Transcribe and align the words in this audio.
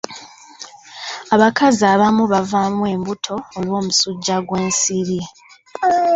Abakazi 1.35 1.81
abamu 1.93 2.23
bavaamu 2.33 2.83
embuto 2.93 3.35
olw'omusujja 3.57 4.35
gw'ensiri. 4.47 5.21